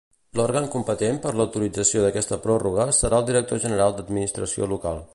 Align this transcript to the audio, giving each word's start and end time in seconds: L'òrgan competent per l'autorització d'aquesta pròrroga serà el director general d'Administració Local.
L'òrgan 0.37 0.63
competent 0.75 1.19
per 1.25 1.33
l'autorització 1.41 2.03
d'aquesta 2.05 2.41
pròrroga 2.47 2.89
serà 3.03 3.23
el 3.23 3.31
director 3.31 3.63
general 3.67 3.99
d'Administració 4.01 4.75
Local. 4.77 5.07